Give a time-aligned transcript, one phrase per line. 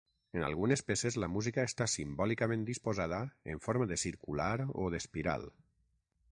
[0.37, 3.21] En algunes peces, la música està simbòlicament disposada
[3.55, 4.51] en forma de circular
[4.85, 5.51] o d’espiral.